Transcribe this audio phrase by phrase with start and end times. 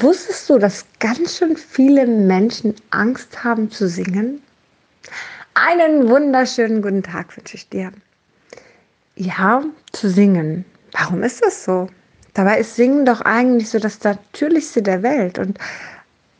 [0.00, 4.40] Wusstest du, dass ganz schön viele Menschen Angst haben zu singen?
[5.52, 7.92] Einen wunderschönen guten Tag wünsche ich dir.
[9.14, 10.64] Ja, zu singen.
[10.92, 11.88] Warum ist das so?
[12.32, 15.58] Dabei ist Singen doch eigentlich so das Natürlichste der Welt und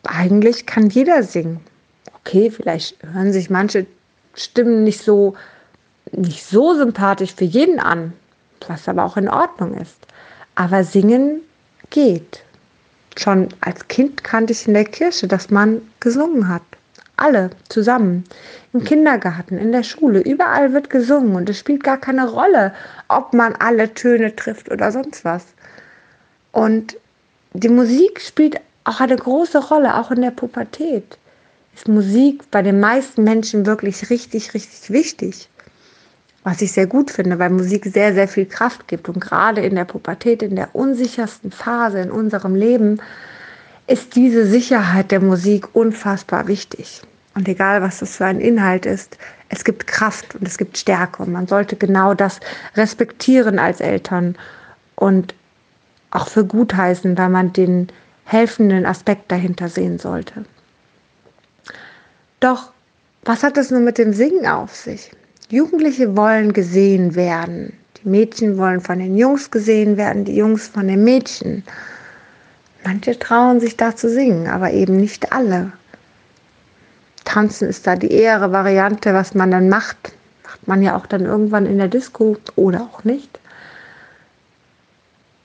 [0.04, 1.60] eigentlich kann jeder singen.
[2.20, 3.86] Okay, vielleicht hören sich manche
[4.34, 5.34] Stimmen nicht so,
[6.12, 8.14] nicht so sympathisch für jeden an,
[8.66, 10.06] was aber auch in Ordnung ist.
[10.54, 11.42] Aber singen
[11.90, 12.42] geht
[13.18, 16.62] schon als Kind kannte ich in der Kirche, dass man gesungen hat.
[17.16, 18.24] Alle zusammen.
[18.72, 22.72] Im Kindergarten, in der Schule, überall wird gesungen und es spielt gar keine Rolle,
[23.08, 25.44] ob man alle Töne trifft oder sonst was.
[26.52, 26.96] Und
[27.52, 31.18] die Musik spielt auch eine große Rolle, auch in der Pubertät.
[31.74, 35.50] Ist Musik bei den meisten Menschen wirklich richtig, richtig wichtig
[36.42, 39.08] was ich sehr gut finde, weil Musik sehr, sehr viel Kraft gibt.
[39.08, 43.00] Und gerade in der Pubertät, in der unsichersten Phase in unserem Leben,
[43.86, 47.02] ist diese Sicherheit der Musik unfassbar wichtig.
[47.34, 51.22] Und egal, was das für ein Inhalt ist, es gibt Kraft und es gibt Stärke.
[51.22, 52.40] Und man sollte genau das
[52.76, 54.36] respektieren als Eltern
[54.94, 55.34] und
[56.10, 57.88] auch für gut heißen, weil man den
[58.24, 60.44] helfenden Aspekt dahinter sehen sollte.
[62.40, 62.72] Doch
[63.24, 65.10] was hat es nun mit dem Singen auf sich?
[65.50, 67.72] Jugendliche wollen gesehen werden.
[67.96, 71.64] Die Mädchen wollen von den Jungs gesehen werden, die Jungs von den Mädchen.
[72.84, 75.72] Manche trauen sich da zu singen, aber eben nicht alle.
[77.24, 80.12] Tanzen ist da die ehere Variante, was man dann macht.
[80.44, 83.40] Macht man ja auch dann irgendwann in der Disco oder auch nicht.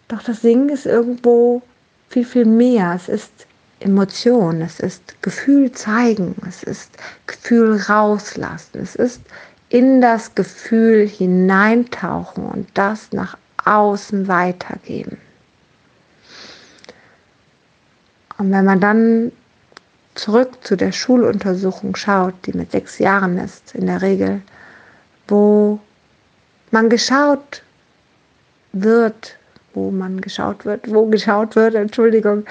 [0.08, 1.64] Doch das Singen ist irgendwo
[2.10, 2.94] viel, viel mehr.
[2.96, 3.32] Es ist
[3.80, 6.92] Emotion, es ist Gefühl zeigen, es ist
[7.26, 9.22] Gefühl rauslassen, es ist
[9.76, 15.18] in das Gefühl hineintauchen und das nach außen weitergeben.
[18.38, 19.34] Und wenn man dann
[20.14, 24.42] zurück zu der Schuluntersuchung schaut, die mit sechs Jahren ist in der Regel,
[25.28, 25.78] wo
[26.72, 27.62] man geschaut
[28.72, 29.36] wird,
[29.74, 32.46] wo man geschaut wird, wo geschaut wird, Entschuldigung,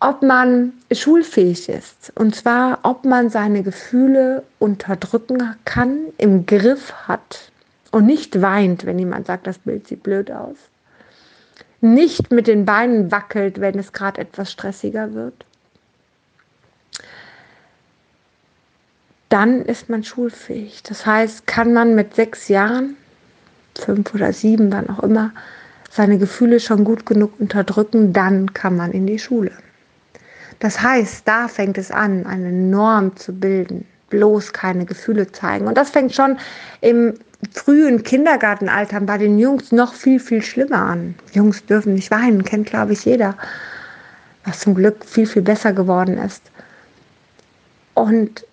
[0.00, 2.12] ob man schulfähig ist.
[2.14, 7.50] Und zwar, ob man seine Gefühle unterdrücken kann, im Griff hat
[7.90, 10.56] und nicht weint, wenn jemand sagt, das Bild sieht blöd aus.
[11.80, 15.44] Nicht mit den Beinen wackelt, wenn es gerade etwas stressiger wird.
[19.28, 20.82] Dann ist man schulfähig.
[20.84, 22.96] Das heißt, kann man mit sechs Jahren,
[23.76, 25.32] fünf oder sieben, wann auch immer,
[25.90, 29.52] seine Gefühle schon gut genug unterdrücken, dann kann man in die Schule.
[30.60, 35.66] Das heißt, da fängt es an, eine Norm zu bilden, bloß keine Gefühle zeigen.
[35.66, 36.38] Und das fängt schon
[36.80, 37.14] im
[37.52, 41.14] frühen Kindergartenalter bei den Jungs noch viel, viel schlimmer an.
[41.32, 43.36] Jungs dürfen nicht weinen, kennt, glaube ich, jeder.
[44.44, 46.42] Was zum Glück viel, viel besser geworden ist.
[47.94, 48.44] Und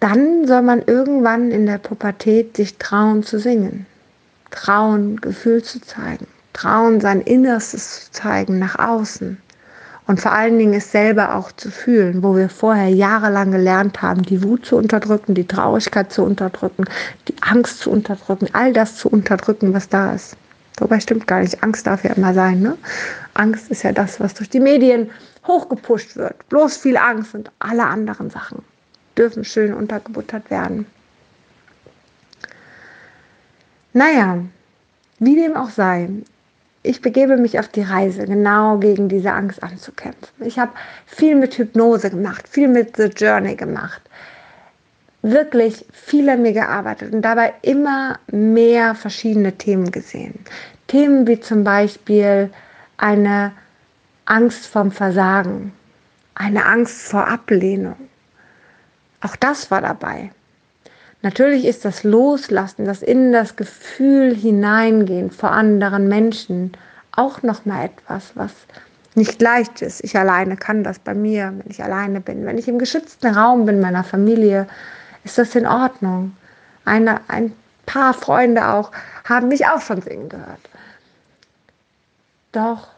[0.00, 3.86] dann soll man irgendwann in der Pubertät sich trauen zu singen,
[4.50, 9.36] trauen, Gefühl zu zeigen, trauen, sein Innerstes zu zeigen nach außen.
[10.10, 14.22] Und vor allen Dingen es selber auch zu fühlen, wo wir vorher jahrelang gelernt haben,
[14.22, 16.86] die Wut zu unterdrücken, die Traurigkeit zu unterdrücken,
[17.28, 20.36] die Angst zu unterdrücken, all das zu unterdrücken, was da ist.
[20.78, 22.58] Wobei stimmt gar nicht, Angst darf ja immer sein.
[22.60, 22.76] Ne?
[23.34, 25.12] Angst ist ja das, was durch die Medien
[25.46, 26.48] hochgepusht wird.
[26.48, 28.64] Bloß viel Angst und alle anderen Sachen
[29.16, 30.86] dürfen schön untergebuttert werden.
[33.92, 34.38] Naja,
[35.20, 36.08] wie dem auch sei,
[36.82, 40.46] ich begebe mich auf die Reise, genau gegen diese Angst anzukämpfen.
[40.46, 40.72] Ich habe
[41.06, 44.00] viel mit Hypnose gemacht, viel mit The Journey gemacht.
[45.22, 50.38] Wirklich viel an mir gearbeitet und dabei immer mehr verschiedene Themen gesehen.
[50.86, 52.50] Themen wie zum Beispiel
[52.96, 53.52] eine
[54.24, 55.72] Angst vom Versagen,
[56.34, 57.96] eine Angst vor Ablehnung.
[59.20, 60.30] Auch das war dabei.
[61.22, 66.72] Natürlich ist das Loslassen, das in das Gefühl hineingehen vor anderen Menschen
[67.12, 68.52] auch noch mal etwas, was
[69.14, 70.02] nicht leicht ist.
[70.02, 72.46] Ich alleine kann das bei mir, wenn ich alleine bin.
[72.46, 74.66] Wenn ich im geschützten Raum bin meiner Familie,
[75.24, 76.36] ist das in Ordnung.
[76.84, 77.52] Eine, ein
[77.84, 78.92] paar Freunde auch
[79.24, 80.60] haben mich auch schon singen gehört.
[82.52, 82.88] Doch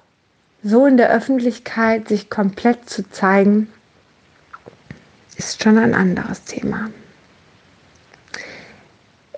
[0.63, 3.73] so in der Öffentlichkeit sich komplett zu zeigen,
[5.37, 6.91] ist schon ein anderes Thema.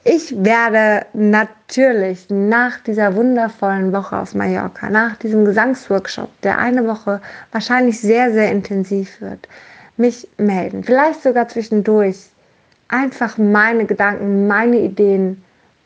[0.07, 7.23] Ich werde natürlich nach dieser wundervollen Woche auf Mallorca, nach diesem Gesangsworkshop, der eine Woche
[7.53, 9.49] wahrscheinlich sehr, sehr intensiv wird,
[9.97, 10.85] mich melden.
[10.85, 12.19] Vielleicht sogar zwischendurch
[12.89, 15.43] einfach meine Gedanken, meine Ideen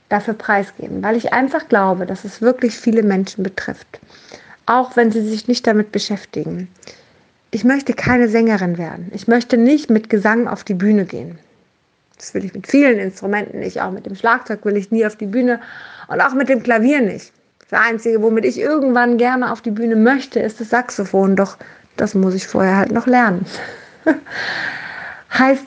[0.08, 4.00] dafür preisgeben, weil ich einfach glaube, dass es wirklich viele Menschen betrifft.
[4.68, 6.68] auch wenn sie sich nicht damit beschäftigen.
[7.50, 9.10] Ich möchte keine Sängerin werden.
[9.14, 11.38] Ich möchte nicht mit Gesang auf die Bühne gehen.
[12.18, 13.80] Das will ich mit vielen Instrumenten nicht.
[13.80, 15.60] Auch mit dem Schlagzeug will ich nie auf die Bühne
[16.08, 17.32] und auch mit dem Klavier nicht.
[17.70, 21.36] Das Einzige, womit ich irgendwann gerne auf die Bühne möchte, ist das Saxophon.
[21.36, 21.58] Doch
[21.96, 23.46] das muss ich vorher halt noch lernen.
[25.38, 25.66] heißt,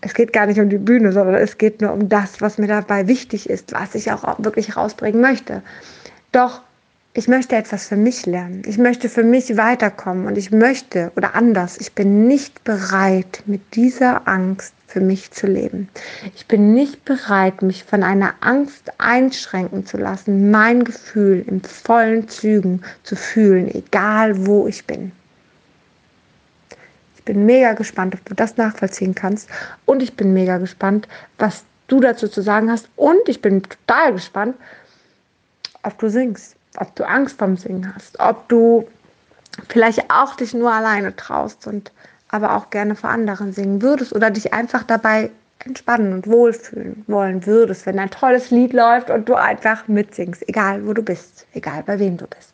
[0.00, 2.68] es geht gar nicht um die Bühne, sondern es geht nur um das, was mir
[2.68, 5.62] dabei wichtig ist, was ich auch wirklich rausbringen möchte.
[6.32, 6.62] Doch
[7.14, 8.62] ich möchte etwas für mich lernen.
[8.66, 13.74] Ich möchte für mich weiterkommen und ich möchte, oder anders, ich bin nicht bereit, mit
[13.74, 15.88] dieser Angst für mich zu leben.
[16.34, 22.28] Ich bin nicht bereit, mich von einer Angst einschränken zu lassen, mein Gefühl in vollen
[22.28, 25.12] Zügen zu fühlen, egal wo ich bin
[27.26, 29.50] bin mega gespannt, ob du das nachvollziehen kannst.
[29.84, 31.06] Und ich bin mega gespannt,
[31.36, 32.88] was du dazu zu sagen hast.
[32.96, 34.56] Und ich bin total gespannt,
[35.82, 38.88] ob du singst, ob du Angst vom Singen hast, ob du
[39.68, 41.92] vielleicht auch dich nur alleine traust und
[42.36, 45.30] aber auch gerne vor anderen singen würdest oder dich einfach dabei
[45.64, 50.86] entspannen und wohlfühlen wollen würdest, wenn ein tolles Lied läuft und du einfach mitsingst, egal
[50.86, 52.52] wo du bist, egal bei wem du bist.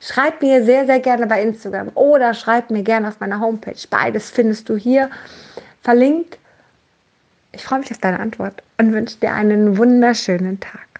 [0.00, 3.76] Schreib mir sehr, sehr gerne bei Instagram oder schreib mir gerne auf meiner Homepage.
[3.90, 5.10] Beides findest du hier
[5.82, 6.38] verlinkt.
[7.52, 10.95] Ich freue mich auf deine Antwort und wünsche dir einen wunderschönen Tag.